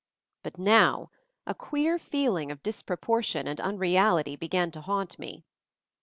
[0.41, 1.11] But now
[1.45, 5.45] a queer feeling of disproportion and unreality began to haunt me.